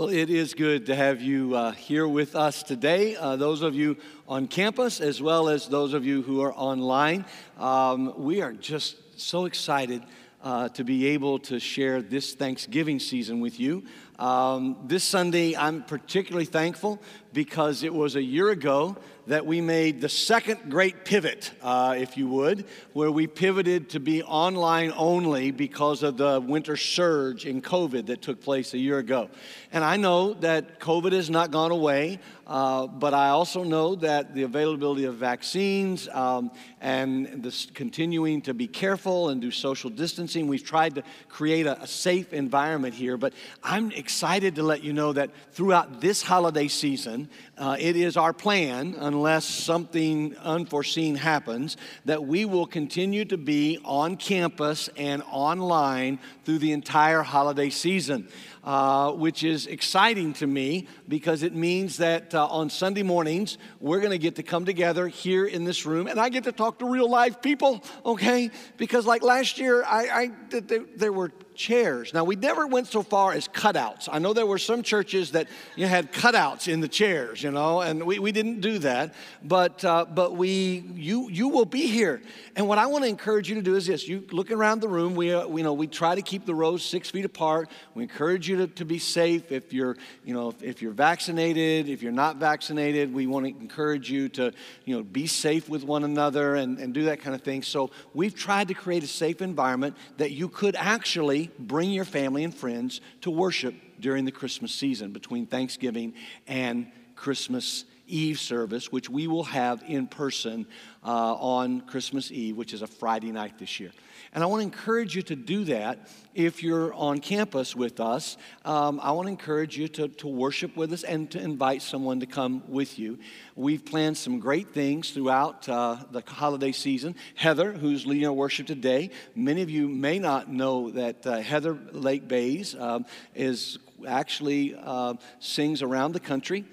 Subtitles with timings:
[0.00, 3.16] Well, it is good to have you uh, here with us today.
[3.16, 7.26] Uh, those of you on campus, as well as those of you who are online,
[7.58, 10.02] um, we are just so excited
[10.42, 13.84] uh, to be able to share this Thanksgiving season with you.
[14.20, 17.00] Um, this Sunday, I'm particularly thankful
[17.32, 22.16] because it was a year ago that we made the second great pivot, uh, if
[22.16, 22.64] you would,
[22.94, 28.22] where we pivoted to be online only because of the winter surge in COVID that
[28.22, 29.30] took place a year ago.
[29.72, 34.34] And I know that COVID has not gone away, uh, but I also know that
[34.34, 36.50] the availability of vaccines um,
[36.80, 41.80] and this continuing to be careful and do social distancing, we've tried to create a,
[41.80, 43.16] a safe environment here.
[43.16, 48.16] But I'm excited to let you know that throughout this holiday season, uh, it is
[48.16, 55.22] our plan, unless something unforeseen happens, that we will continue to be on campus and
[55.30, 58.28] online through the entire holiday season.
[58.62, 64.00] Uh, which is exciting to me because it means that uh, on Sunday mornings, we're
[64.00, 66.78] going to get to come together here in this room and I get to talk
[66.80, 68.50] to real live people, okay?
[68.76, 70.60] Because like last year, I, I
[70.94, 72.14] there were chairs.
[72.14, 74.08] Now, we never went so far as cutouts.
[74.10, 77.50] I know there were some churches that you know, had cutouts in the chairs, you
[77.50, 79.14] know, and we, we didn't do that.
[79.44, 82.22] But, uh, but we, you, you will be here.
[82.56, 84.88] And what I want to encourage you to do is this you look around the
[84.88, 87.68] room, we, uh, we, know, we try to keep the rows six feet apart.
[87.94, 89.52] We encourage you to, to be safe.
[89.52, 93.52] If you're, you know, if, if you're vaccinated, if you're not vaccinated, we want to
[93.60, 94.52] encourage you to,
[94.86, 97.62] you know, be safe with one another and, and do that kind of thing.
[97.62, 102.44] So we've tried to create a safe environment that you could actually bring your family
[102.44, 106.14] and friends to worship during the Christmas season between Thanksgiving
[106.46, 110.66] and Christmas Eve service, which we will have in person
[111.04, 113.92] uh, on Christmas Eve, which is a Friday night this year.
[114.32, 118.36] And I want to encourage you to do that if you're on campus with us.
[118.64, 122.20] Um, I want to encourage you to, to worship with us and to invite someone
[122.20, 123.18] to come with you.
[123.56, 127.16] We've planned some great things throughout uh, the holiday season.
[127.34, 131.76] Heather, who's leading our worship today, many of you may not know that uh, Heather
[131.90, 136.64] Lake Bays um, is actually uh, sings around the country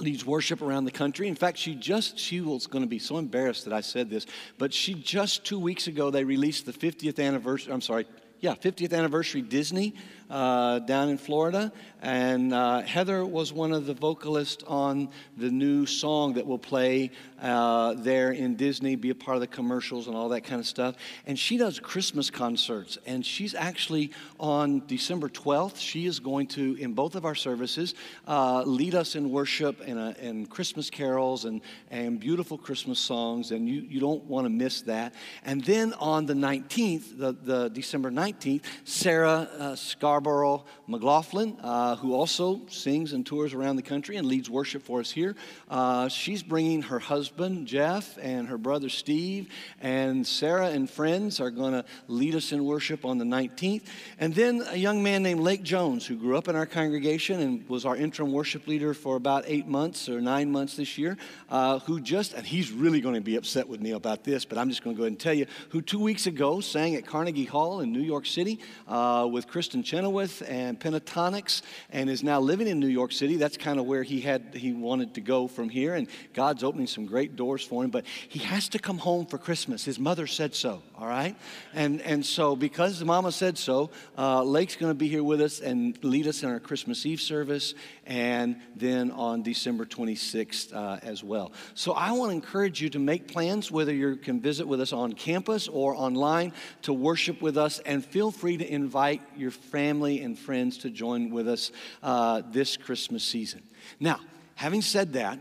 [0.00, 1.28] leads worship around the country.
[1.28, 4.26] In fact, she just, she was going to be so embarrassed that I said this,
[4.58, 8.06] but she just two weeks ago, they released the 50th anniversary, I'm sorry,
[8.40, 9.94] yeah, 50th anniversary Disney
[10.30, 11.72] uh, down in Florida.
[12.00, 17.10] And uh, Heather was one of the vocalists on the new song that will play
[17.40, 20.66] uh, there in Disney, be a part of the commercials and all that kind of
[20.66, 20.94] stuff.
[21.26, 22.98] And she does Christmas concerts.
[23.06, 27.94] And she's actually on December 12th, she is going to, in both of our services,
[28.26, 31.60] uh, lead us in worship and, uh, and Christmas carols and,
[31.90, 33.50] and beautiful Christmas songs.
[33.50, 35.14] And you, you don't want to miss that.
[35.44, 39.74] And then on the 19th, the, the December 19th, Sarah uh,
[40.18, 44.98] Scarborough McLaughlin, uh, who also sings and tours around the country and leads worship for
[44.98, 45.36] us here.
[45.70, 49.48] Uh, she's bringing her husband, Jeff, and her brother, Steve,
[49.80, 53.82] and Sarah and friends are going to lead us in worship on the 19th.
[54.18, 57.68] And then a young man named Lake Jones, who grew up in our congregation and
[57.68, 61.16] was our interim worship leader for about eight months or nine months this year,
[61.48, 64.58] uh, who just, and he's really going to be upset with me about this, but
[64.58, 67.06] I'm just going to go ahead and tell you, who two weeks ago sang at
[67.06, 68.58] Carnegie Hall in New York City
[68.88, 70.07] uh, with Kristin Chenoweth
[70.42, 73.36] and Pentatonix and is now living in New York City.
[73.36, 76.86] That's kind of where he had he wanted to go from here, and God's opening
[76.86, 77.90] some great doors for him.
[77.90, 79.84] But he has to come home for Christmas.
[79.84, 80.82] His mother said so.
[80.96, 81.36] All right,
[81.74, 85.60] and and so because mama said so, uh, Lake's going to be here with us
[85.60, 87.74] and lead us in our Christmas Eve service,
[88.08, 91.52] and then on December 26th uh, as well.
[91.74, 94.94] So I want to encourage you to make plans, whether you can visit with us
[94.94, 100.22] on campus or online, to worship with us, and feel free to invite your family
[100.22, 101.70] and friends to join with us
[102.02, 103.62] uh, this Christmas season.
[104.00, 104.20] Now,
[104.54, 105.38] having said that,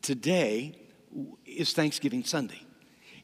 [0.00, 0.74] today
[1.44, 2.62] is Thanksgiving Sunday.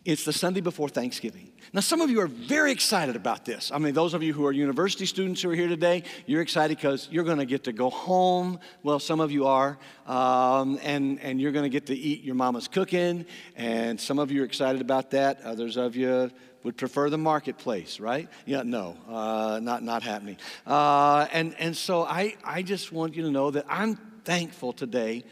[0.05, 1.51] It's the Sunday before Thanksgiving.
[1.77, 3.71] Now, some of you are very excited about this.
[3.71, 6.79] I mean, those of you who are university students who are here today, you're excited
[6.79, 8.61] because you're going to get to go home.
[8.83, 9.77] Well, some of you are.
[10.07, 13.27] Um, and, and you're going to get to eat your mama's cooking.
[13.57, 15.43] And some of you are excited about that.
[15.43, 16.31] Others of you
[16.63, 18.27] would prefer the marketplace, right?
[18.47, 20.39] Yeah, no, uh, not, not happening.
[20.67, 25.25] Uh, and, and so I, I just want you to know that I'm thankful today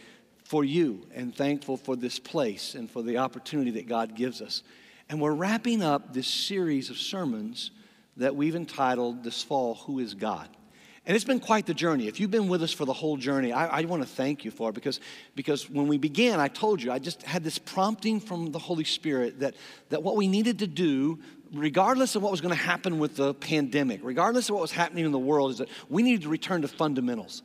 [0.44, 4.62] for you and thankful for this place and for the opportunity that God gives us.
[5.09, 7.71] And we're wrapping up this series of sermons
[8.17, 10.49] that we've entitled this fall, Who is God?
[11.06, 12.09] And it's been quite the journey.
[12.09, 14.51] If you've been with us for the whole journey, I, I want to thank you
[14.51, 15.01] for it because,
[15.35, 18.85] because when we began, I told you, I just had this prompting from the Holy
[18.85, 19.55] Spirit that,
[19.91, 21.19] that what we needed to do,
[21.53, 25.05] regardless of what was going to happen with the pandemic, regardless of what was happening
[25.05, 27.43] in the world, is that we needed to return to fundamentals.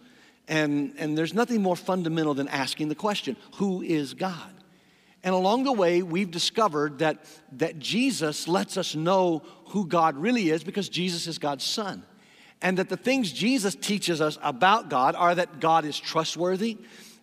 [0.47, 4.53] And, and there's nothing more fundamental than asking the question who is God?
[5.23, 10.49] And along the way, we've discovered that, that Jesus lets us know who God really
[10.49, 12.03] is because Jesus is God's Son.
[12.61, 16.77] And that the things Jesus teaches us about God are that God is trustworthy,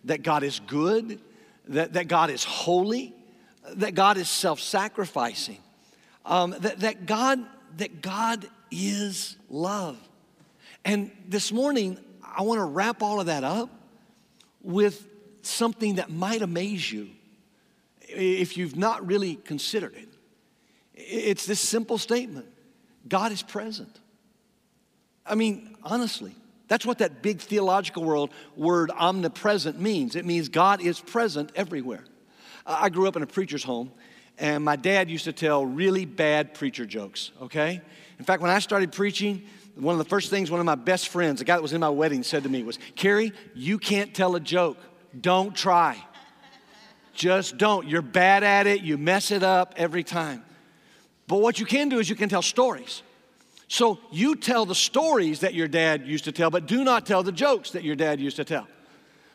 [0.05, 1.19] that God is good,
[1.67, 3.13] that, that God is holy,
[3.75, 5.59] that God is self sacrificing,
[6.25, 7.39] um, that, that, God,
[7.77, 9.97] that God is love.
[10.85, 13.69] And this morning, I want to wrap all of that up
[14.61, 15.07] with
[15.41, 17.09] something that might amaze you
[18.17, 20.09] if you've not really considered it.
[20.93, 22.47] It's this simple statement
[23.07, 23.99] God is present.
[25.25, 26.35] I mean, honestly,
[26.67, 30.15] that's what that big theological world word omnipresent means.
[30.15, 32.03] It means God is present everywhere.
[32.65, 33.91] I grew up in a preacher's home,
[34.37, 37.81] and my dad used to tell really bad preacher jokes, okay?
[38.19, 39.43] In fact, when I started preaching,
[39.75, 41.79] one of the first things one of my best friends, the guy that was in
[41.79, 44.77] my wedding, said to me was, Carrie, you can't tell a joke.
[45.19, 46.03] Don't try.
[47.17, 47.87] Just don't.
[47.87, 48.83] You're bad at it.
[48.83, 50.45] You mess it up every time.
[51.25, 53.01] But what you can do is you can tell stories.
[53.67, 57.23] So you tell the stories that your dad used to tell, but do not tell
[57.23, 58.67] the jokes that your dad used to tell.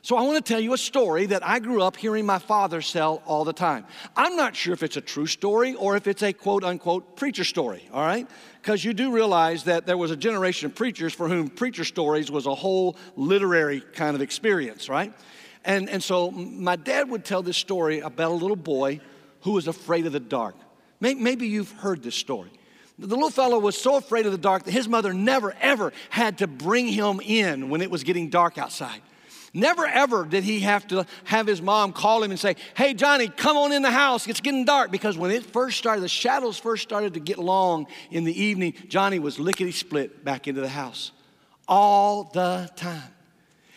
[0.01, 2.81] So I want to tell you a story that I grew up hearing my father
[2.81, 3.85] tell all the time.
[4.17, 7.45] I'm not sure if it's a true story or if it's a quote unquote preacher
[7.45, 8.29] story, all right?
[8.61, 12.31] Because you do realize that there was a generation of preachers for whom preacher stories
[12.31, 15.13] was a whole literary kind of experience, right?
[15.65, 19.01] And, and so my dad would tell this story about a little boy
[19.43, 20.57] who was afraid of the dark.
[21.01, 22.51] Maybe you've heard this story.
[22.99, 26.39] The little fellow was so afraid of the dark that his mother never, ever had
[26.39, 29.01] to bring him in when it was getting dark outside.
[29.55, 33.29] Never ever did he have to have his mom call him and say, Hey, Johnny,
[33.29, 34.27] come on in the house.
[34.27, 34.91] It's getting dark.
[34.91, 38.75] Because when it first started, the shadows first started to get long in the evening,
[38.89, 41.13] Johnny was lickety split back into the house
[41.69, 43.13] all the time.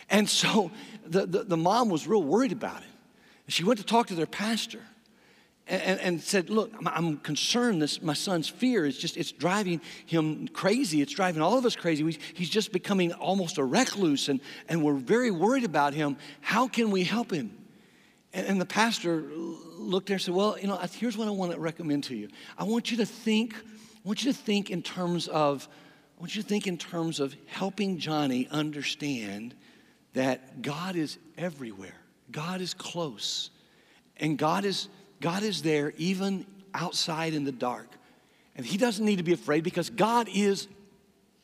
[0.08, 0.70] And so
[1.08, 2.88] the, the, the mom was real worried about it.
[3.48, 4.80] She went to talk to their pastor
[5.68, 10.48] and, and, said, Look, I'm concerned this, my son's fear is just, it's driving him
[10.48, 11.02] crazy.
[11.02, 12.18] It's driving all of us crazy.
[12.34, 16.16] he's just becoming almost a recluse, and, and we're very worried about him.
[16.40, 17.56] How can we help him?
[18.32, 21.52] And, and the pastor looked there and said, Well, you know, here's what I want
[21.52, 22.28] to recommend to you.
[22.56, 25.68] I want you to think, I want you to think in terms of,
[26.16, 29.54] I want you to think in terms of helping Johnny understand
[30.16, 31.94] that God is everywhere.
[32.32, 33.50] God is close.
[34.16, 34.88] And God is
[35.20, 37.88] God is there even outside in the dark.
[38.54, 40.68] And he doesn't need to be afraid because God is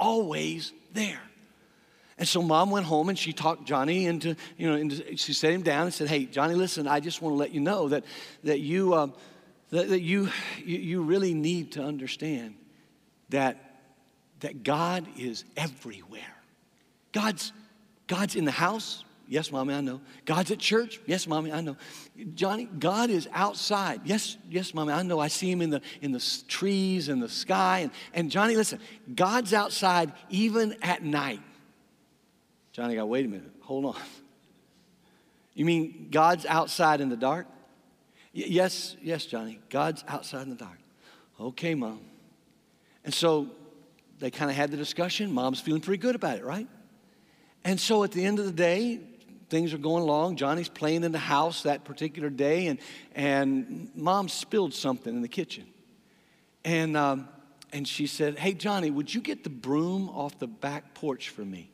[0.00, 1.20] always there.
[2.16, 5.52] And so mom went home and she talked Johnny into, you know, into, she set
[5.52, 8.04] him down and said, Hey, Johnny, listen, I just want to let you know that,
[8.44, 9.08] that, you, uh,
[9.68, 10.30] that, that you,
[10.64, 12.54] you, you really need to understand
[13.28, 13.82] that,
[14.40, 16.22] that God is everywhere.
[17.12, 17.52] God's,
[18.06, 20.02] God's in the house, Yes, mommy, I know.
[20.26, 21.00] God's at church?
[21.06, 21.78] Yes, mommy, I know.
[22.34, 24.02] Johnny, God is outside.
[24.04, 25.20] Yes, yes, mommy, I know.
[25.20, 27.78] I see him in the in the trees and the sky.
[27.78, 28.78] And, and Johnny, listen,
[29.14, 31.40] God's outside even at night.
[32.72, 33.96] Johnny got, wait a minute, hold on.
[35.54, 37.46] You mean God's outside in the dark?
[38.34, 39.60] Y- yes, yes, Johnny.
[39.68, 40.78] God's outside in the dark.
[41.38, 42.00] Okay, mom.
[43.04, 43.48] And so
[44.18, 45.30] they kind of had the discussion.
[45.30, 46.66] Mom's feeling pretty good about it, right?
[47.64, 49.00] And so at the end of the day,
[49.48, 50.36] things are going along.
[50.36, 52.78] Johnny's playing in the house that particular day, and,
[53.14, 55.66] and mom spilled something in the kitchen.
[56.64, 57.28] And, um,
[57.72, 61.44] and she said, Hey, Johnny, would you get the broom off the back porch for
[61.44, 61.70] me?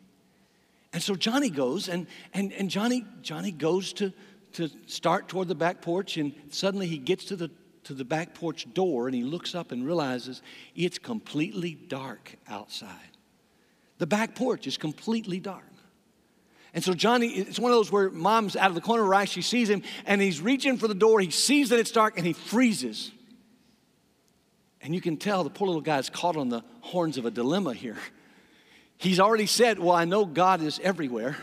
[0.93, 4.13] And so Johnny goes, and, and, and Johnny, Johnny goes to,
[4.55, 7.51] to start toward the back porch, and suddenly he gets to the,
[7.85, 10.43] to the back porch door and he looks up and realizes
[10.75, 13.17] it's completely dark outside.
[13.99, 15.65] The back porch is completely dark.
[16.79, 19.15] And so Johnny, it's one of those where mom's out of the corner of her
[19.17, 21.19] eye, she sees him, and he's reaching for the door.
[21.19, 23.11] He sees that it's dark, and he freezes.
[24.81, 27.75] And you can tell the poor little guy's caught on the horns of a dilemma
[27.75, 27.97] here.
[28.97, 31.37] He's already said, Well, I know God is everywhere.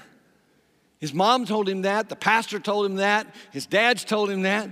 [1.00, 4.70] His mom told him that, the pastor told him that, his dad's told him that.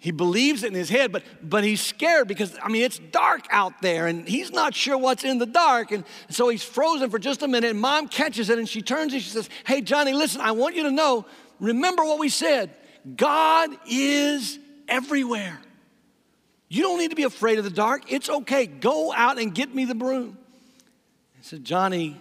[0.00, 3.46] He believes it in his head, but, but he's scared because, I mean, it's dark
[3.50, 5.90] out there and he's not sure what's in the dark.
[5.90, 7.70] And so he's frozen for just a minute.
[7.70, 10.76] And mom catches it and she turns and she says, Hey, Johnny, listen, I want
[10.76, 11.26] you to know,
[11.58, 12.70] remember what we said
[13.16, 15.58] God is everywhere.
[16.68, 18.12] You don't need to be afraid of the dark.
[18.12, 18.66] It's okay.
[18.66, 20.38] Go out and get me the broom.
[21.34, 22.20] And so Johnny,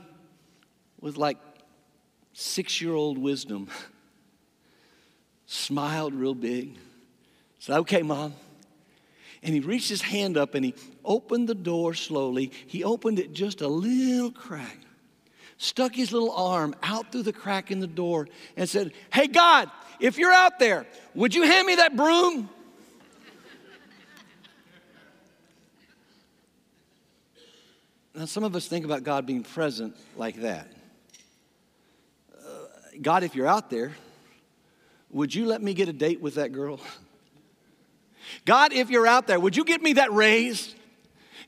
[1.00, 1.38] with like
[2.34, 3.68] six year old wisdom,
[5.46, 6.78] smiled real big
[7.60, 8.34] said, Okay, mom.
[9.44, 10.74] And he reached his hand up and he
[11.06, 12.52] opened the door slowly.
[12.66, 14.80] He opened it just a little crack.
[15.58, 19.70] stuck his little arm out through the crack in the door and said, Hey, God,
[20.00, 22.50] if you're out there, would you hand me that broom?
[28.18, 30.68] Now, some of us think about God being present like that.
[32.36, 32.48] Uh,
[33.00, 33.96] God, if you're out there,
[35.12, 36.80] would you let me get a date with that girl?
[38.48, 40.74] God, if you're out there, would you get me that raise?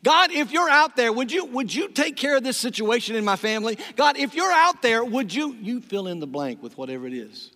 [0.03, 3.23] God, if you're out there, would you, would you take care of this situation in
[3.23, 3.77] my family?
[3.95, 7.13] God, if you're out there, would you, you fill in the blank with whatever it
[7.13, 7.53] is?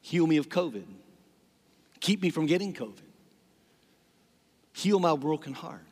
[0.00, 0.84] Heal me of COVID.
[1.98, 3.00] Keep me from getting COVID.
[4.74, 5.82] Heal my broken heart.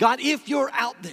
[0.00, 1.12] God, if you're out there.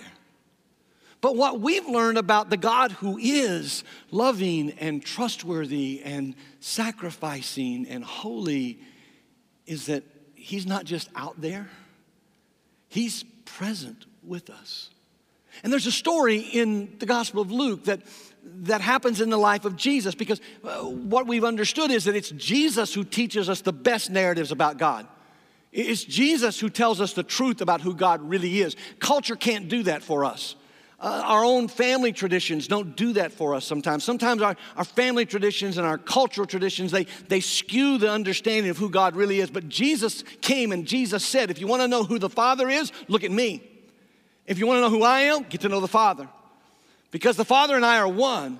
[1.21, 8.03] But what we've learned about the God who is loving and trustworthy and sacrificing and
[8.03, 8.79] holy
[9.67, 10.03] is that
[10.41, 11.69] He's not just out there,
[12.89, 14.89] He's present with us.
[15.63, 18.01] And there's a story in the Gospel of Luke that,
[18.63, 22.31] that happens in the life of Jesus because uh, what we've understood is that it's
[22.31, 25.07] Jesus who teaches us the best narratives about God.
[25.71, 28.75] It's Jesus who tells us the truth about who God really is.
[28.99, 30.55] Culture can't do that for us.
[31.01, 34.03] Uh, our own family traditions don't do that for us sometimes.
[34.03, 38.77] Sometimes our, our family traditions and our cultural traditions, they, they skew the understanding of
[38.77, 39.49] who God really is.
[39.49, 42.91] But Jesus came and Jesus said, if you want to know who the Father is,
[43.07, 43.67] look at me.
[44.45, 46.29] If you want to know who I am, get to know the Father.
[47.09, 48.59] Because the Father and I are one.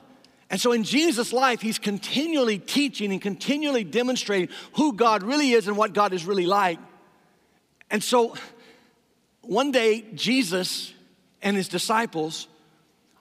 [0.50, 5.68] And so in Jesus' life, he's continually teaching and continually demonstrating who God really is
[5.68, 6.80] and what God is really like.
[7.92, 8.36] And so
[9.42, 10.92] one day, Jesus
[11.42, 12.48] and his disciples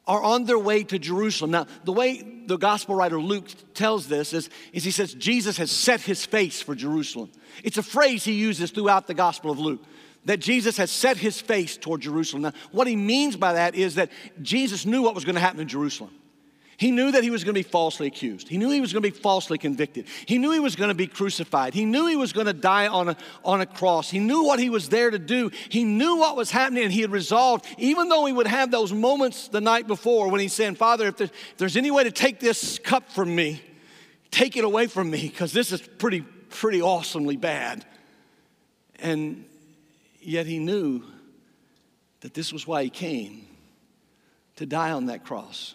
[0.06, 1.52] are on their way to Jerusalem.
[1.52, 5.70] Now, the way the gospel writer Luke tells this is, is he says Jesus has
[5.70, 7.30] set his face for Jerusalem.
[7.62, 9.80] It's a phrase he uses throughout the gospel of Luke
[10.24, 12.42] that Jesus has set his face toward Jerusalem.
[12.42, 14.10] Now, what he means by that is that
[14.42, 16.10] Jesus knew what was going to happen in Jerusalem.
[16.80, 18.48] He knew that he was going to be falsely accused.
[18.48, 20.06] He knew he was going to be falsely convicted.
[20.24, 21.74] He knew he was going to be crucified.
[21.74, 24.08] He knew he was going to die on a, on a cross.
[24.08, 25.50] He knew what he was there to do.
[25.68, 28.94] He knew what was happening, and he had resolved, even though he would have those
[28.94, 32.10] moments the night before when he said, Father, if there's, if there's any way to
[32.10, 33.60] take this cup from me,
[34.30, 37.84] take it away from me, because this is pretty, pretty awesomely bad.
[39.00, 39.44] And
[40.22, 41.02] yet he knew
[42.22, 43.46] that this was why he came
[44.56, 45.74] to die on that cross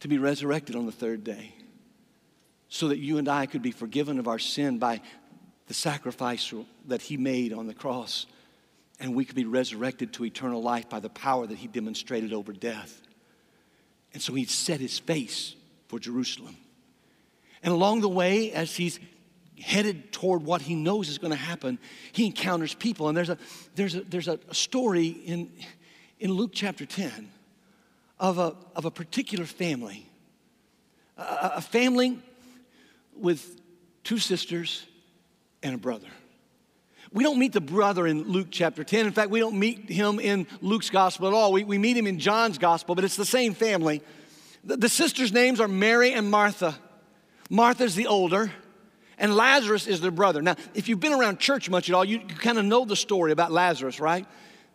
[0.00, 1.54] to be resurrected on the third day
[2.68, 5.00] so that you and I could be forgiven of our sin by
[5.66, 6.52] the sacrifice
[6.86, 8.26] that He made on the cross,
[8.98, 12.52] and we could be resurrected to eternal life by the power that He demonstrated over
[12.52, 13.02] death.
[14.12, 15.54] And so He set His face
[15.88, 16.56] for Jerusalem.
[17.62, 19.00] And along the way, as He's
[19.60, 21.78] headed toward what He knows is going to happen,
[22.12, 23.08] He encounters people.
[23.08, 23.38] And there's a,
[23.74, 25.52] there's a, there's a story in,
[26.18, 27.30] in Luke chapter 10
[28.18, 30.08] of a, of a particular family.
[31.16, 32.18] A, a family
[33.14, 33.60] with
[34.04, 34.86] two sisters
[35.62, 36.08] and a brother.
[37.12, 39.06] We don't meet the brother in Luke chapter 10.
[39.06, 41.52] In fact, we don't meet him in Luke's gospel at all.
[41.52, 44.02] We, we meet him in John's gospel, but it's the same family.
[44.64, 46.76] The, the sisters' names are Mary and Martha.
[47.48, 48.50] Martha's the older,
[49.18, 50.42] and Lazarus is their brother.
[50.42, 52.96] Now, if you've been around church much at all, you, you kind of know the
[52.96, 54.26] story about Lazarus, right?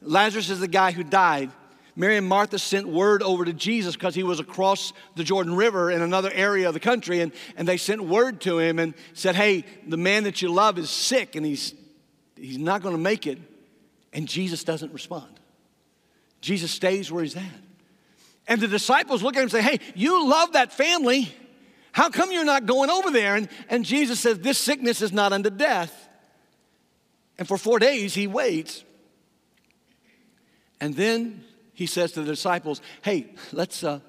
[0.02, 1.52] Lazarus is the guy who died.
[1.96, 5.92] Mary and Martha sent word over to Jesus because he was across the Jordan River
[5.92, 9.36] in another area of the country, and, and they sent word to him and said,
[9.36, 11.74] Hey, the man that you love is sick and he's,
[12.36, 13.40] he's not going to make it.
[14.14, 15.40] And Jesus doesn't respond.
[16.40, 17.44] Jesus stays where he's at.
[18.48, 21.34] And the disciples look at him and say, Hey, you love that family.
[21.94, 23.36] How come you're not going over there?
[23.36, 26.10] And, and Jesus says, This sickness is not unto death.
[27.38, 28.84] And for four days he waits.
[30.80, 31.44] And then
[31.82, 34.02] he says to the disciples, Hey, let's, uh,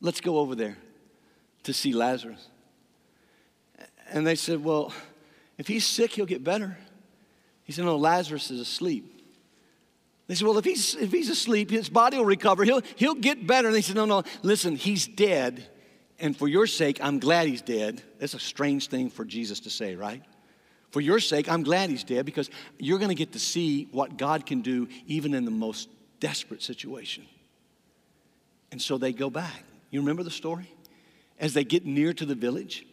[0.00, 0.78] let's go over there
[1.64, 2.48] to see Lazarus.
[4.10, 4.90] And they said, Well,
[5.58, 6.78] if he's sick, he'll get better.
[7.64, 9.22] He said, No, Lazarus is asleep.
[10.28, 12.64] They said, Well, if he's, if he's asleep, his body will recover.
[12.64, 13.68] He'll, he'll get better.
[13.68, 15.68] And they said, No, no, listen, he's dead.
[16.18, 18.00] And for your sake, I'm glad he's dead.
[18.18, 20.22] That's a strange thing for Jesus to say, right?
[20.90, 24.16] For your sake, I'm glad he's dead because you're going to get to see what
[24.16, 25.90] God can do even in the most
[26.24, 27.26] desperate situation.
[28.72, 29.62] And so they go back.
[29.90, 30.66] You remember the story?
[31.38, 32.86] As they get near to the village,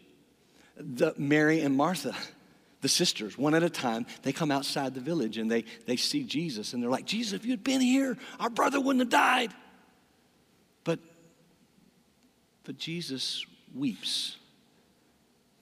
[0.76, 2.14] the Mary and Martha,
[2.82, 6.26] the sisters, one at a time, they come outside the village and they, they see
[6.26, 9.54] Jesus and they're like, Jesus, if you'd been here, our brother wouldn't have died.
[10.84, 11.00] But,
[12.66, 14.36] but Jesus weeps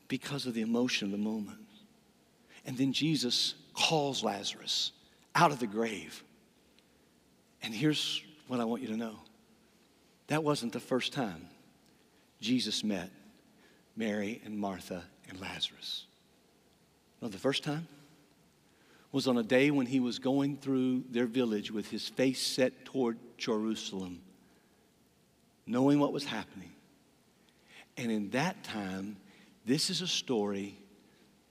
[0.07, 1.59] because of the emotion of the moment.
[2.65, 4.91] And then Jesus calls Lazarus
[5.35, 6.23] out of the grave.
[7.61, 9.15] And here's what I want you to know
[10.27, 11.47] that wasn't the first time
[12.39, 13.09] Jesus met
[13.95, 16.05] Mary and Martha and Lazarus.
[17.21, 17.87] No, the first time
[19.11, 22.85] was on a day when he was going through their village with his face set
[22.85, 24.21] toward Jerusalem,
[25.65, 26.71] knowing what was happening.
[27.97, 29.17] And in that time,
[29.65, 30.77] this is a story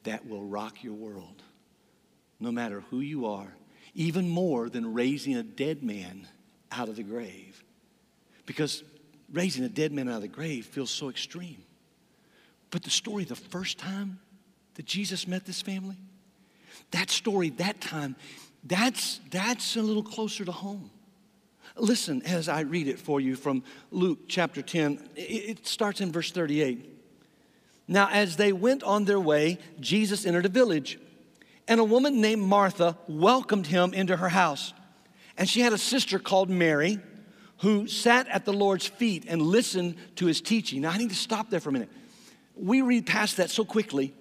[0.04, 1.42] that will rock your world,
[2.40, 3.52] no matter who you are,
[3.94, 6.26] even more than raising a dead man
[6.72, 7.62] out of the grave.
[8.46, 8.82] Because
[9.32, 11.62] raising a dead man out of the grave feels so extreme.
[12.70, 14.20] But the story the first time
[14.74, 15.96] that Jesus met this family,
[16.90, 18.16] that story, that time,
[18.64, 20.90] that's, that's a little closer to home.
[21.76, 25.10] Listen as I read it for you from Luke chapter 10.
[25.16, 26.96] It starts in verse 38.
[27.86, 30.98] Now, as they went on their way, Jesus entered a village,
[31.68, 34.72] and a woman named Martha welcomed him into her house.
[35.36, 36.98] And she had a sister called Mary
[37.58, 40.82] who sat at the Lord's feet and listened to his teaching.
[40.82, 41.90] Now, I need to stop there for a minute.
[42.56, 44.14] We read past that so quickly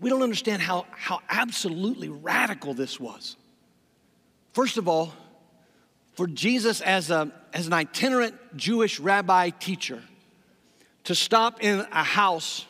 [0.00, 3.36] we don't understand how, how absolutely radical this was.
[4.52, 5.12] First of all,
[6.14, 10.02] for Jesus as, a, as an itinerant Jewish rabbi teacher
[11.04, 12.64] to stop in a house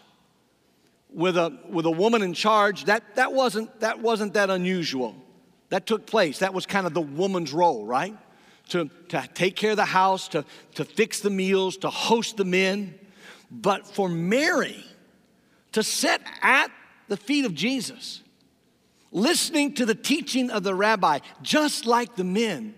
[1.12, 5.14] with a, with a woman in charge, that, that, wasn't, that wasn't that unusual.
[5.70, 6.40] That took place.
[6.40, 8.16] That was kind of the woman's role, right?
[8.70, 10.44] To, to take care of the house, to,
[10.74, 12.98] to fix the meals, to host the men.
[13.50, 14.84] But for Mary
[15.76, 16.70] to sit at
[17.08, 18.22] the feet of Jesus,
[19.12, 22.74] listening to the teaching of the rabbi, just like the men.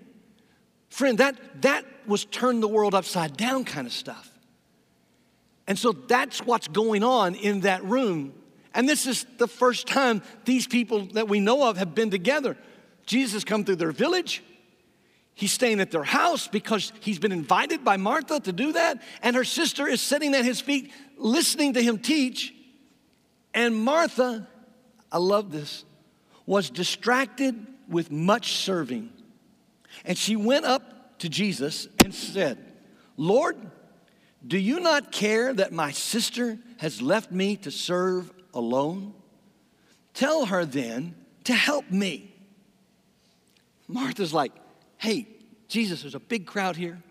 [0.89, 4.33] Friend, that, that was turn the world upside down kind of stuff.
[5.69, 8.33] And so that's what's going on in that room.
[8.75, 12.57] And this is the first time these people that we know of have been together.
[13.05, 14.43] Jesus come through their village.
[15.35, 19.03] He's staying at their house because he's been invited by Martha to do that.
[19.23, 22.55] And her sister is sitting at his feet listening to him teach.
[23.53, 24.49] And Martha,
[25.13, 25.85] I love this,
[26.47, 29.11] was distracted with much serving.
[30.07, 32.59] And she went up to Jesus and said,
[33.19, 33.71] Lord,
[34.47, 39.15] do you not care that my sister has left me to serve alone?
[40.15, 42.35] Tell her then to help me.
[43.89, 44.53] Martha's like,
[44.99, 45.27] hey,
[45.69, 47.03] Jesus, there's a big crowd here.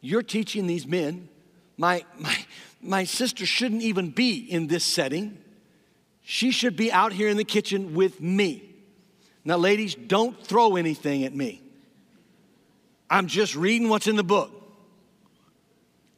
[0.00, 1.28] You're teaching these men.
[1.76, 2.36] My, my,
[2.80, 5.38] my sister shouldn't even be in this setting.
[6.22, 8.62] She should be out here in the kitchen with me.
[9.44, 11.62] Now, ladies, don't throw anything at me.
[13.08, 14.57] I'm just reading what's in the book.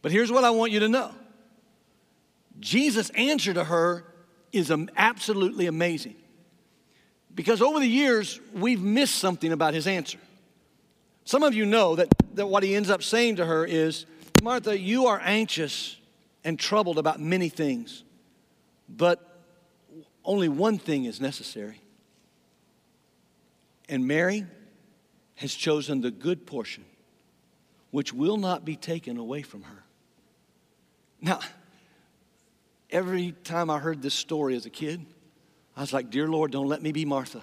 [0.02, 1.12] But here's what I want you to know
[2.58, 4.04] Jesus' answer to her
[4.52, 6.16] is absolutely amazing.
[7.34, 10.18] Because over the years, we've missed something about his answer.
[11.24, 14.06] Some of you know that, that what he ends up saying to her is
[14.42, 15.96] Martha, you are anxious
[16.44, 18.02] and troubled about many things,
[18.88, 19.40] but
[20.24, 21.80] only one thing is necessary.
[23.88, 24.46] And Mary
[25.36, 26.84] has chosen the good portion,
[27.90, 29.84] which will not be taken away from her.
[31.20, 31.40] Now,
[32.90, 35.04] every time I heard this story as a kid,
[35.76, 37.42] I was like, Dear Lord, don't let me be Martha.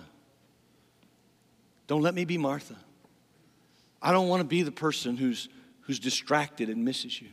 [1.87, 2.75] Don't let me be Martha.
[4.01, 5.49] I don't want to be the person who's,
[5.81, 7.29] who's distracted and misses you.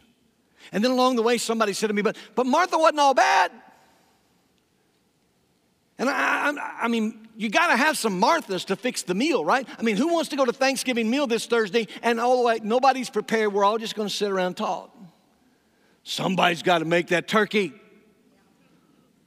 [0.72, 3.50] And then along the way, somebody said to me, But, but Martha wasn't all bad.
[5.98, 9.44] And I, I, I mean, you got to have some Marthas to fix the meal,
[9.44, 9.68] right?
[9.78, 12.61] I mean, who wants to go to Thanksgiving meal this Thursday and all the way,
[12.62, 14.96] nobody's prepared, we're all just going to sit around and talk?
[16.05, 17.73] Somebody's got to make that turkey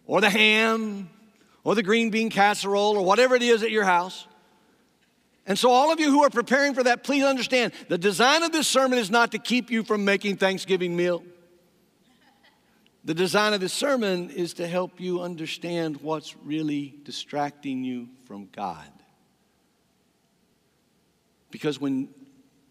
[0.05, 1.09] or the ham
[1.63, 4.27] or the green bean casserole or whatever it is at your house.
[5.47, 8.51] And so, all of you who are preparing for that, please understand the design of
[8.51, 11.23] this sermon is not to keep you from making Thanksgiving meal.
[13.05, 18.49] The design of this sermon is to help you understand what's really distracting you from
[18.51, 18.91] God.
[21.49, 22.09] Because when,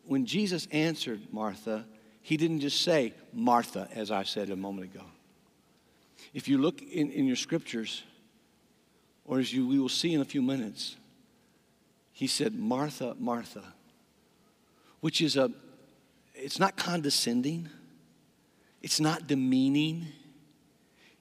[0.05, 1.87] when Jesus answered Martha,
[2.27, 5.05] he didn't just say, Martha, as I said a moment ago.
[6.35, 8.03] If you look in, in your scriptures,
[9.25, 10.97] or as you, we will see in a few minutes,
[12.13, 13.63] he said, Martha, Martha,
[14.99, 15.53] which is a,
[16.35, 17.69] it's not condescending,
[18.83, 20.09] it's not demeaning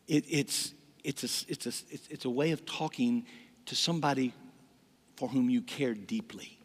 [0.07, 3.27] it, it's, it's, a, it's, a, it's, it's a way of talking
[3.67, 4.33] to somebody
[5.17, 6.57] for whom you care deeply.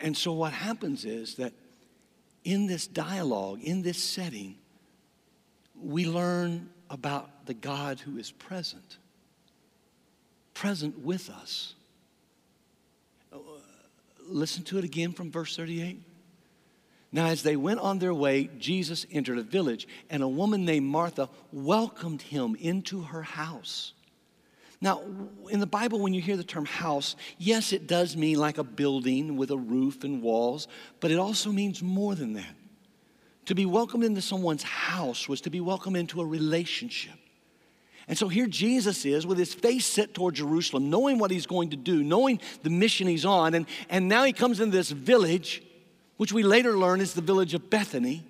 [0.00, 1.54] And so what happens is that
[2.48, 4.56] in this dialogue, in this setting,
[5.78, 8.96] we learn about the God who is present,
[10.54, 11.74] present with us.
[14.26, 16.00] Listen to it again from verse 38.
[17.12, 20.86] Now, as they went on their way, Jesus entered a village, and a woman named
[20.86, 23.92] Martha welcomed him into her house.
[24.80, 25.02] Now,
[25.50, 28.64] in the Bible, when you hear the term house, yes, it does mean like a
[28.64, 30.68] building with a roof and walls,
[31.00, 32.54] but it also means more than that.
[33.46, 37.14] To be welcomed into someone's house was to be welcomed into a relationship.
[38.06, 41.70] And so here Jesus is with his face set toward Jerusalem, knowing what he's going
[41.70, 43.54] to do, knowing the mission he's on.
[43.54, 45.62] And, and now he comes into this village,
[46.16, 48.24] which we later learn is the village of Bethany.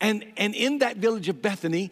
[0.00, 1.90] And, and in that village of Bethany,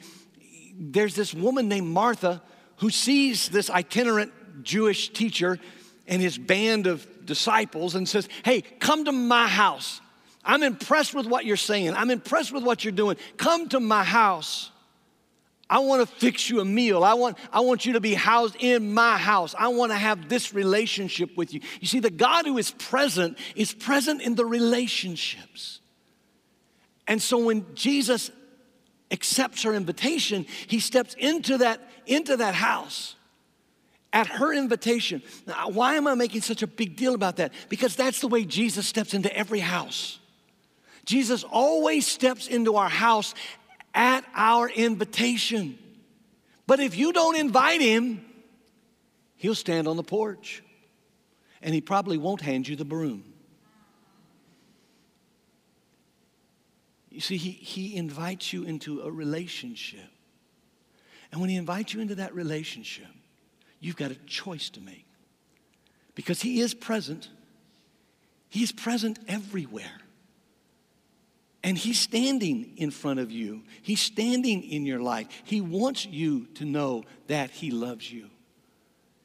[0.78, 2.40] there's this woman named Martha
[2.78, 5.58] who sees this itinerant Jewish teacher
[6.06, 10.00] and his band of disciples and says, Hey, come to my house.
[10.44, 11.94] I'm impressed with what you're saying.
[11.94, 13.16] I'm impressed with what you're doing.
[13.36, 14.70] Come to my house.
[15.68, 17.02] I want to fix you a meal.
[17.02, 19.54] I want, I want you to be housed in my house.
[19.58, 21.60] I want to have this relationship with you.
[21.80, 25.80] You see, the God who is present is present in the relationships.
[27.08, 28.30] And so when Jesus
[29.10, 33.16] accepts her invitation, he steps into that, into that house
[34.12, 35.22] at her invitation.
[35.46, 37.52] Now, why am I making such a big deal about that?
[37.68, 40.18] Because that's the way Jesus steps into every house.
[41.04, 43.34] Jesus always steps into our house
[43.94, 45.78] at our invitation.
[46.66, 48.24] But if you don't invite him,
[49.36, 50.62] he'll stand on the porch
[51.62, 53.24] and he probably won't hand you the broom.
[57.10, 60.10] You see, he, he invites you into a relationship.
[61.32, 63.06] And when he invites you into that relationship,
[63.80, 65.06] you've got a choice to make.
[66.14, 67.28] Because he is present,
[68.48, 70.00] he's present everywhere.
[71.66, 73.64] And He's standing in front of you.
[73.82, 75.26] He's standing in your life.
[75.42, 78.30] He wants you to know that He loves you.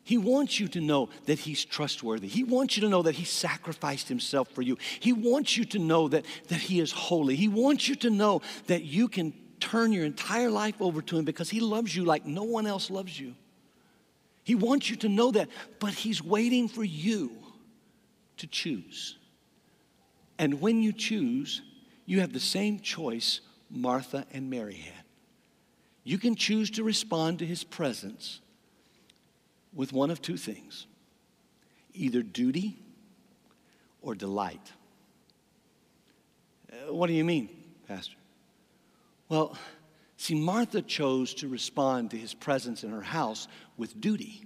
[0.03, 2.27] He wants you to know that He's trustworthy.
[2.27, 4.79] He wants you to know that He sacrificed Himself for you.
[4.99, 7.35] He wants you to know that, that He is holy.
[7.35, 11.24] He wants you to know that you can turn your entire life over to Him
[11.24, 13.36] because He loves you like no one else loves you.
[14.43, 15.47] He wants you to know that,
[15.80, 17.32] but He's waiting for you
[18.38, 19.15] to choose.
[20.38, 21.62] And when you choose,
[22.06, 25.06] you have the same choice Martha and Mary had.
[26.04, 28.41] You can choose to respond to his presence
[29.74, 30.88] with one of two things
[31.93, 32.78] either duty
[34.02, 34.71] or delight.
[36.71, 37.50] Uh, what do you mean,
[37.88, 38.15] Pastor?
[39.32, 39.56] Well,
[40.17, 44.44] see, Martha chose to respond to his presence in her house with duty.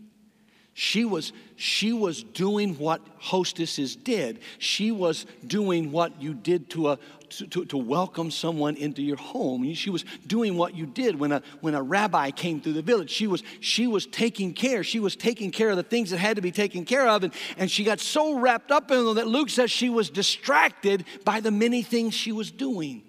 [0.76, 4.42] She was, she was doing what hostesses did.
[4.60, 9.74] She was doing what you did to, a, to, to, welcome someone into your home.
[9.74, 13.10] She was doing what you did when a, when a rabbi came through the village.
[13.10, 14.84] She was, she was taking care.
[14.84, 17.24] She was taking care of the things that had to be taken care of.
[17.24, 21.06] And, and she got so wrapped up in them that Luke says she was distracted
[21.24, 23.05] by the many things she was doing.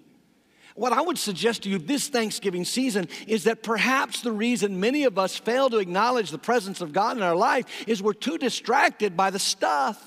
[0.77, 5.05] What I would suggest to you this Thanksgiving season is that perhaps the reason many
[5.05, 8.37] of us fail to acknowledge the presence of God in our life is we're too
[8.37, 9.99] distracted by the stuff.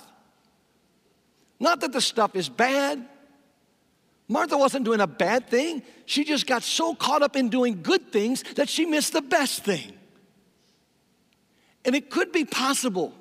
[1.59, 3.05] Not that the stuff is bad.
[4.29, 5.83] Martha wasn't doing a bad thing.
[6.07, 9.65] She just got so caught up in doing good things that she missed the best
[9.65, 9.93] thing.
[11.85, 13.13] And it could be possible.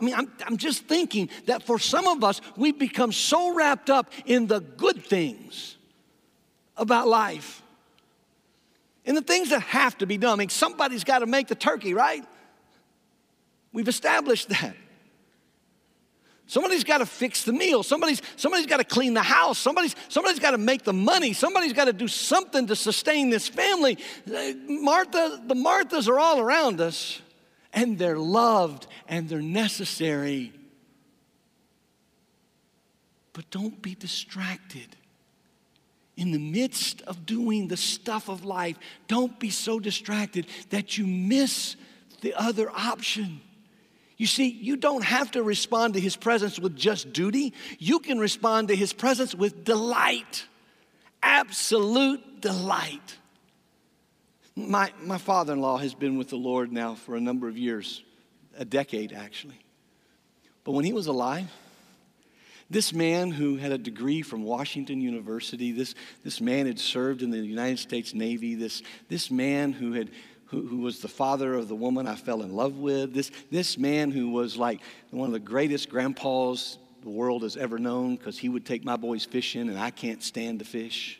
[0.00, 3.88] I mean, I'm, I'm just thinking that for some of us, we've become so wrapped
[3.88, 5.76] up in the good things
[6.76, 7.62] about life.
[9.04, 10.34] And the things that have to be done.
[10.34, 12.24] I mean, somebody's got to make the turkey, right?
[13.72, 14.76] We've established that.
[16.46, 17.82] Somebody's got to fix the meal.
[17.82, 19.58] Somebody's, somebody's got to clean the house.
[19.58, 21.32] Somebody's, somebody's got to make the money.
[21.32, 23.96] Somebody's got to do something to sustain this family.
[24.26, 27.20] Martha, the Marthas are all around us,
[27.72, 30.52] and they're loved and they're necessary.
[33.32, 34.94] But don't be distracted
[36.16, 41.06] in the midst of doing the stuff of life, don't be so distracted that you
[41.06, 41.76] miss
[42.20, 43.40] the other option.
[44.16, 47.54] You see, you don't have to respond to his presence with just duty.
[47.78, 50.46] You can respond to his presence with delight,
[51.22, 53.18] absolute delight.
[54.54, 57.56] My, my father in law has been with the Lord now for a number of
[57.56, 58.04] years,
[58.56, 59.58] a decade actually.
[60.62, 61.50] But when he was alive,
[62.72, 67.30] this man who had a degree from Washington University, this, this man had served in
[67.30, 70.10] the United States Navy, this, this man who had
[70.46, 73.78] who, who, was the father of the woman I fell in love with, this, this
[73.78, 74.80] man who was like
[75.10, 78.96] one of the greatest grandpas the world has ever known because he would take my
[78.96, 81.18] boys fishing and I can't stand to fish.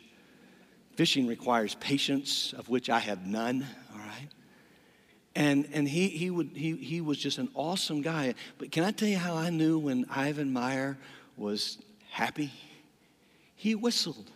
[0.95, 4.27] Fishing requires patience, of which I have none, all right?
[5.35, 8.35] And, and he, he, would, he, he was just an awesome guy.
[8.59, 10.97] But can I tell you how I knew when Ivan Meyer
[11.37, 11.77] was
[12.09, 12.51] happy.
[13.55, 14.29] he whistled.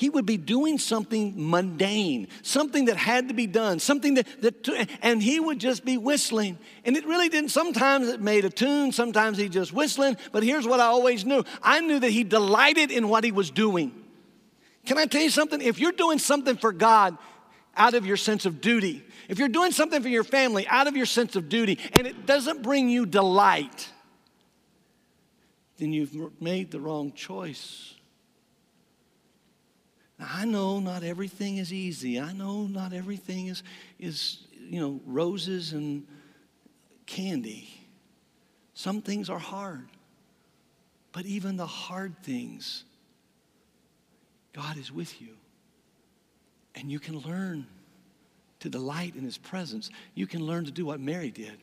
[0.00, 4.88] He would be doing something mundane, something that had to be done, something that, that,
[5.02, 6.58] and he would just be whistling.
[6.86, 10.16] And it really didn't, sometimes it made a tune, sometimes he just whistling.
[10.32, 13.50] But here's what I always knew I knew that he delighted in what he was
[13.50, 13.92] doing.
[14.86, 15.60] Can I tell you something?
[15.60, 17.18] If you're doing something for God
[17.76, 20.96] out of your sense of duty, if you're doing something for your family out of
[20.96, 23.90] your sense of duty, and it doesn't bring you delight,
[25.80, 27.94] then you've made the wrong choice.
[30.18, 32.20] Now, I know not everything is easy.
[32.20, 33.62] I know not everything is,
[33.98, 36.06] is you know, roses and
[37.06, 37.88] candy.
[38.74, 39.88] Some things are hard.
[41.12, 42.84] But even the hard things,
[44.52, 45.34] God is with you.
[46.74, 47.66] And you can learn
[48.60, 49.90] to delight in his presence.
[50.14, 51.56] You can learn to do what Mary did.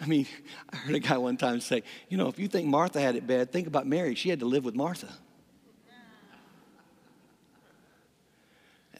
[0.00, 0.26] I mean,
[0.72, 3.26] I heard a guy one time say, you know, if you think Martha had it
[3.26, 4.14] bad, think about Mary.
[4.14, 5.08] She had to live with Martha.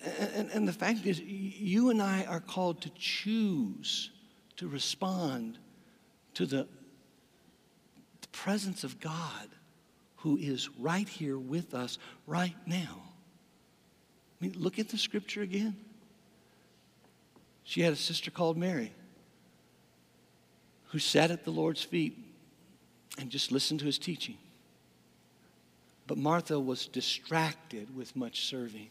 [0.02, 4.10] And, and, the fact is, you and I are called to choose
[4.56, 5.58] to respond
[6.32, 6.66] to the,
[8.22, 9.48] the presence of God
[10.16, 13.02] who is right here with us right now.
[14.40, 15.76] I mean, look at the scripture again.
[17.64, 18.92] She had a sister called Mary
[20.90, 22.18] who sat at the Lord's feet
[23.18, 24.36] and just listened to his teaching.
[26.06, 28.88] But Martha was distracted with much serving.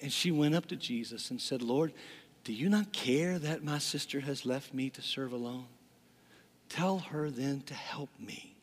[0.00, 1.92] And she went up to Jesus and said, Lord,
[2.44, 5.66] do you not care that my sister has left me to serve alone?
[6.70, 8.54] Tell her then to help me.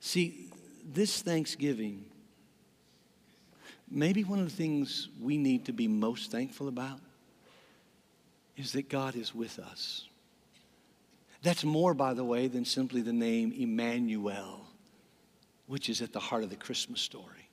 [0.00, 0.48] See,
[0.90, 2.04] this Thanksgiving,
[3.90, 7.00] maybe one of the things we need to be most thankful about
[8.56, 10.06] is that God is with us.
[11.44, 14.66] That's more, by the way, than simply the name Emmanuel,
[15.66, 17.50] which is at the heart of the Christmas story.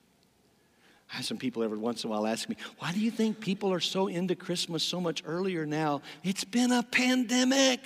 [1.11, 3.41] I have some people every once in a while ask me, why do you think
[3.41, 6.01] people are so into Christmas so much earlier now?
[6.23, 7.81] It's been a pandemic.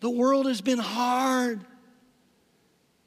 [0.00, 1.60] The world has been hard.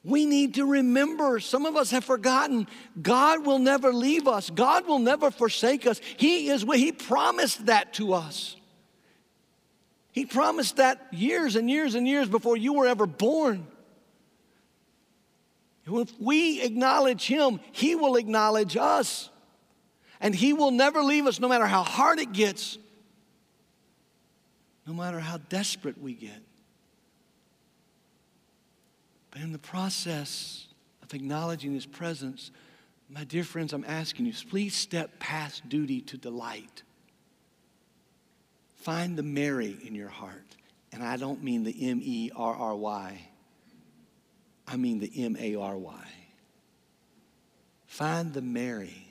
[0.05, 2.67] We need to remember, some of us have forgotten,
[3.01, 4.49] God will never leave us.
[4.49, 5.99] God will never forsake us.
[6.15, 8.55] He is He promised that to us.
[10.15, 13.67] He promised that years and years and years before you were ever born.
[15.85, 19.29] If we acknowledge Him, He will acknowledge us.
[20.21, 22.77] And He will never leave us no matter how hard it gets,
[24.87, 26.41] no matter how desperate we get.
[29.31, 30.67] But in the process
[31.03, 32.51] of acknowledging His presence,
[33.09, 36.83] my dear friends, I'm asking you, please step past duty to delight.
[38.85, 40.55] Find the Mary in your heart.
[40.91, 43.19] And I don't mean the M E R R Y.
[44.67, 46.07] I mean the M A R Y.
[47.87, 49.07] Find the Mary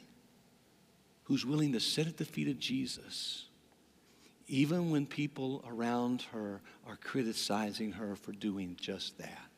[1.24, 3.46] who's willing to sit at the feet of Jesus,
[4.46, 9.48] even when people around her are criticizing her for doing just that.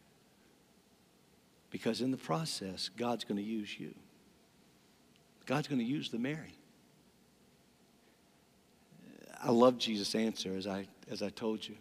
[1.68, 3.94] Because in the process, God's going to use you.
[5.44, 6.55] God's going to use the Mary.
[9.46, 11.76] I love Jesus' answer, as I, as I told you.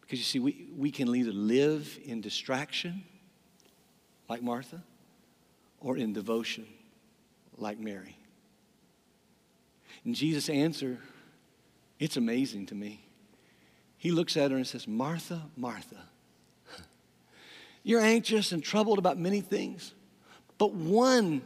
[0.00, 3.02] Because you see, we, we can either live in distraction
[4.28, 4.80] like Martha,
[5.80, 6.66] or in devotion,
[7.56, 8.16] like Mary?
[10.04, 10.98] And Jesus' answer,
[11.98, 13.04] it's amazing to me.
[13.96, 16.04] He looks at her and says, Martha, Martha,
[17.82, 19.94] you're anxious and troubled about many things,
[20.58, 21.42] but one,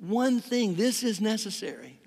[0.00, 2.00] one thing, this is necessary.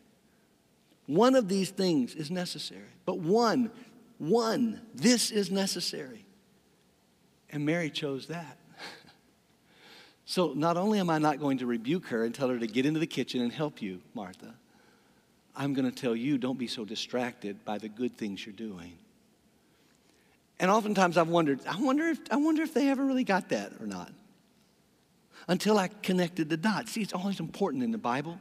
[1.07, 3.71] One of these things is necessary, but one,
[4.17, 6.25] one, this is necessary.
[7.49, 8.57] And Mary chose that.
[10.29, 12.85] So not only am I not going to rebuke her and tell her to get
[12.85, 14.53] into the kitchen and help you, Martha,
[15.55, 18.97] I'm going to tell you don't be so distracted by the good things you're doing.
[20.59, 23.71] And oftentimes I've wondered, I wonder if, I wonder if they ever really got that
[23.79, 24.11] or not.
[25.47, 26.91] Until I connected the dots.
[26.91, 28.37] See, it's always important in the Bible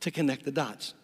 [0.00, 0.94] to connect the dots.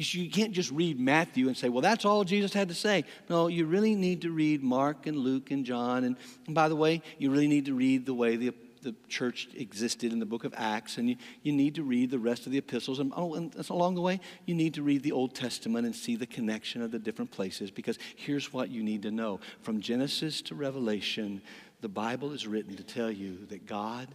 [0.00, 3.04] You can't just read Matthew and say, well, that's all Jesus had to say.
[3.28, 6.04] No, you really need to read Mark and Luke and John.
[6.04, 9.48] And, and by the way, you really need to read the way the the church
[9.56, 12.52] existed in the book of Acts, and you, you need to read the rest of
[12.52, 13.00] the epistles.
[13.00, 16.14] And, oh, and along the way, you need to read the Old Testament and see
[16.14, 20.40] the connection of the different places, because here's what you need to know from Genesis
[20.42, 21.42] to Revelation,
[21.80, 24.06] the Bible is written to tell you that God,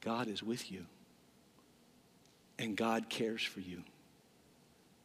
[0.00, 0.84] God is with you,
[2.58, 3.84] and God cares for you,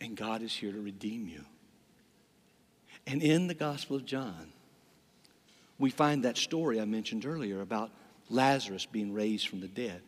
[0.02, 1.46] and God is here to redeem you.
[3.08, 4.52] And in the Gospel of John,
[5.80, 7.92] we find that story I mentioned earlier about
[8.30, 10.02] Lazarus being raised from the dead.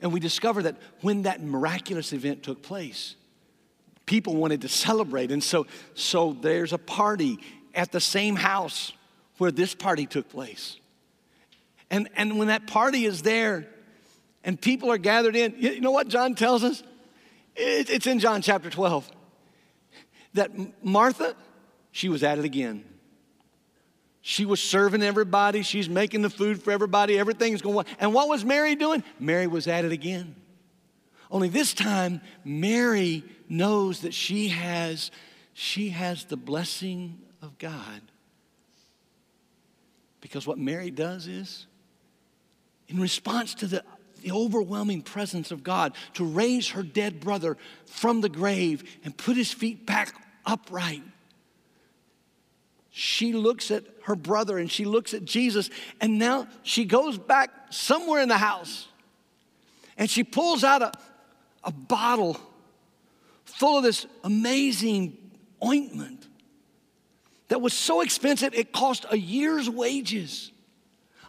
[0.00, 3.14] And we discover that when that miraculous event took place,
[4.06, 5.30] people wanted to celebrate.
[5.30, 7.38] And so, so there's a party
[7.74, 8.92] at the same house
[9.38, 10.76] where this party took place.
[11.90, 13.68] And, and when that party is there
[14.44, 16.82] and people are gathered in, you know what John tells us?
[17.54, 19.10] It's in John chapter 12
[20.34, 21.36] that Martha,
[21.90, 22.84] she was at it again.
[24.22, 25.62] She was serving everybody.
[25.62, 27.18] She's making the food for everybody.
[27.18, 27.86] Everything's going well.
[27.98, 29.02] And what was Mary doing?
[29.18, 30.36] Mary was at it again.
[31.30, 35.10] Only this time, Mary knows that she has,
[35.54, 38.02] she has the blessing of God.
[40.20, 41.66] Because what Mary does is,
[42.86, 43.84] in response to the,
[44.22, 47.56] the overwhelming presence of God, to raise her dead brother
[47.86, 50.14] from the grave and put his feet back
[50.46, 51.02] upright
[52.94, 55.70] she looks at her brother and she looks at Jesus,
[56.02, 58.86] and now she goes back somewhere in the house
[59.96, 60.92] and she pulls out a,
[61.64, 62.38] a bottle
[63.46, 65.16] full of this amazing
[65.64, 66.26] ointment
[67.48, 70.52] that was so expensive it cost a year's wages.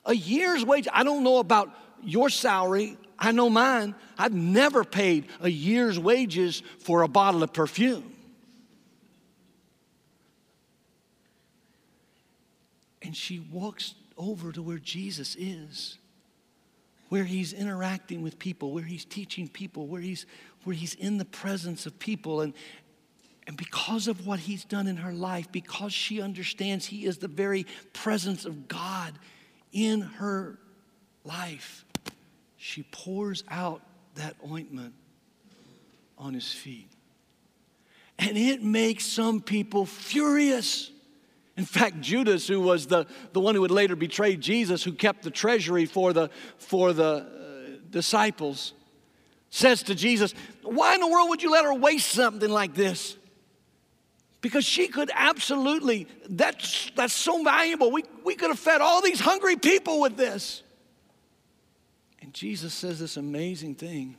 [0.05, 0.89] A year's wage.
[0.91, 1.73] I don't know about
[2.05, 3.95] your salary, I know mine.
[4.17, 8.13] I've never paid a year's wages for a bottle of perfume.
[13.01, 15.97] And she walks over to where Jesus is,
[17.09, 20.25] where he's interacting with people, where he's teaching people, where he's,
[20.63, 22.41] where he's in the presence of people.
[22.41, 22.53] And,
[23.45, 27.27] and because of what he's done in her life, because she understands he is the
[27.27, 29.13] very presence of God
[29.73, 30.57] in her
[31.25, 31.85] life,
[32.63, 33.81] she pours out
[34.15, 34.93] that ointment
[36.17, 36.89] on his feet.
[38.17, 40.89] And it makes some people furious.
[41.57, 45.23] In fact, Judas, who was the, the one who would later betray Jesus, who kept
[45.23, 48.71] the treasury for the, for the uh, disciples,
[49.49, 53.17] says to Jesus, Why in the world would you let her waste something like this?
[54.39, 57.91] Because she could absolutely, that's, that's so valuable.
[57.91, 60.63] We, we could have fed all these hungry people with this.
[62.33, 64.15] Jesus says this amazing thing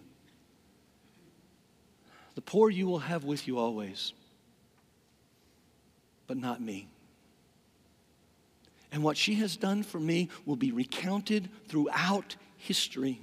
[2.36, 4.12] The poor you will have with you always,
[6.26, 6.88] but not me.
[8.92, 13.20] And what she has done for me will be recounted throughout history.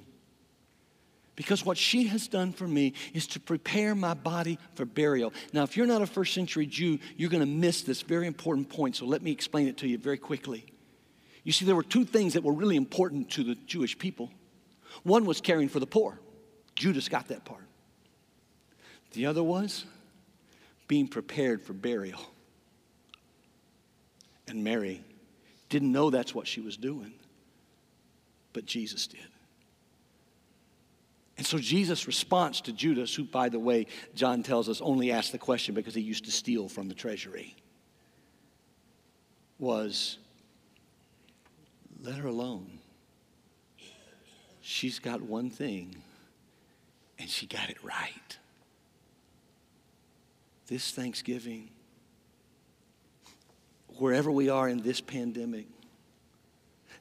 [1.38, 5.32] Because what she has done for me is to prepare my body for burial.
[5.54, 8.70] Now, if you're not a first century Jew, you're going to miss this very important
[8.70, 8.98] point.
[8.98, 10.66] So let me explain it to you very quickly.
[11.46, 14.30] You see, there were two things that were really important to the Jewish people
[15.04, 16.20] one was caring for the poor,
[16.76, 17.66] Judas got that part.
[19.14, 19.86] The other was
[20.88, 22.22] being prepared for burial.
[24.48, 25.04] And Mary
[25.70, 27.14] didn't know that's what she was doing,
[28.52, 29.28] but Jesus did.
[31.38, 35.32] And so Jesus' response to Judas, who, by the way, John tells us only asked
[35.32, 37.56] the question because he used to steal from the treasury,
[39.58, 40.18] was
[42.04, 42.81] let her alone.
[44.72, 45.98] She's got one thing,
[47.20, 48.38] and she got it right.
[50.68, 51.72] This Thanksgiving,
[53.98, 55.66] wherever we are in this pandemic,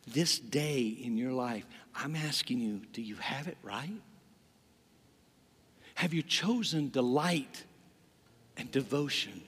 [0.04, 4.02] this day in your life, I'm asking you, do you have it right?
[5.94, 7.62] Have you chosen delight
[8.56, 9.42] and devotion?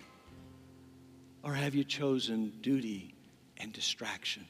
[1.43, 3.17] Or have you chosen duty
[3.59, 4.47] and distraction?